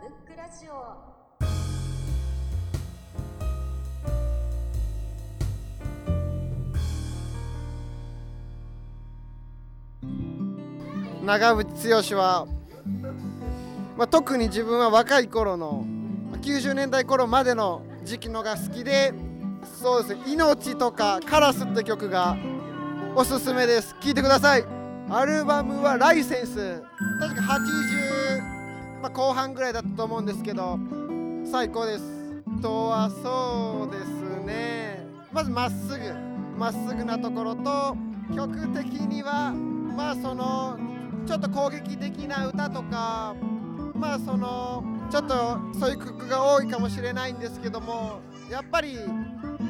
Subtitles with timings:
[0.00, 1.18] ブックラジオ
[11.24, 12.46] 長渕剛は、
[13.96, 15.86] まあ、特に自分は若い頃の
[16.42, 19.12] 90年代頃までの時期のが好きで
[19.80, 22.36] そうですね「命」とか「カラス」って曲が
[23.14, 23.96] おすすめです。
[24.00, 24.64] 聴いてください。
[25.10, 26.82] アルバムは「ライセンス」
[27.20, 28.57] 確か80、
[29.00, 30.78] まあ、後半ぐらいだったと思うんですけど
[31.44, 32.02] 最高です。
[32.60, 35.06] とはそうですね。
[35.32, 36.28] まずまっすぐ。
[36.58, 37.96] まっすぐなところと
[38.34, 40.76] 曲的にはまあその
[41.24, 43.36] ちょっと攻撃的な歌とか
[43.94, 48.20] まあそのちょっとそういう曲が多いかもしれないんですけども
[48.50, 48.98] やっぱり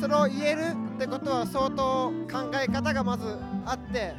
[0.00, 0.60] それを言える
[0.96, 3.24] ってことは相当考え方がまず
[3.64, 4.14] あって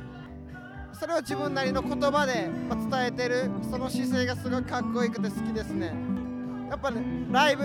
[0.94, 2.50] それを自分なりの言葉で
[2.92, 3.50] 伝えてる。
[3.70, 5.94] その姿勢がすごいかっこよくて好きですね。
[6.70, 7.64] やっぱねライブ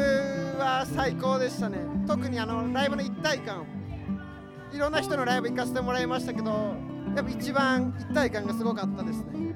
[0.58, 1.78] は最高でしたね。
[2.06, 3.66] 特にあのライブの一体感。
[4.72, 6.50] いろんな人のライブ行かせてもらいましたけど
[7.16, 9.54] やっぱ一番一体感がすごかったですね。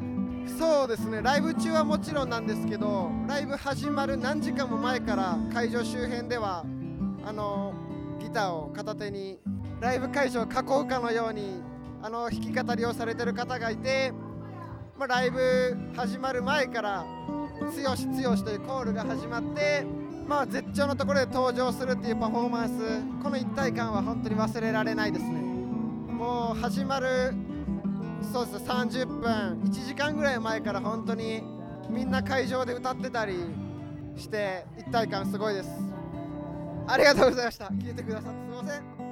[0.59, 1.21] そうですね。
[1.23, 6.65] ライブ中はもちろんなんですけどライブ始まる何時間も前から会場周辺では
[7.25, 7.75] あの
[8.21, 9.39] ギターを片手に
[9.81, 11.63] ライブ会場を囲うかのように
[12.05, 14.13] あの弾き語りをされてる方がいて、
[14.99, 17.07] まあ、ライブ始まる前から
[17.73, 19.87] 「つよしつよし」というコールが始まって、
[20.27, 25.41] まあ、絶頂のところで登場するっていうパフォーマンスこの一体感は本当に忘れられないですね。
[26.13, 27.35] もう始まる
[28.33, 31.43] そうです30分1時間ぐらい前から本当に
[31.89, 33.35] みんな会場で歌ってたり
[34.17, 35.71] して一体感すごいです。
[36.89, 37.67] ありがとうございました。
[37.67, 39.12] 聞いてくださってすいません。